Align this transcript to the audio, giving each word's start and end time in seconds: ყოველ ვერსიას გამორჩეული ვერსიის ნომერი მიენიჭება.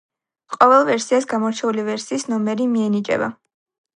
ყოველ 0.53 0.85
ვერსიას 0.87 1.27
გამორჩეული 1.33 1.85
ვერსიის 1.91 2.27
ნომერი 2.33 2.69
მიენიჭება. 2.75 3.31